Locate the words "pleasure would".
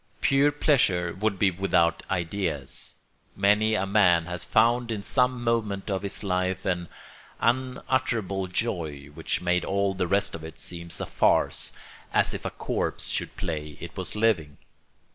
0.53-1.37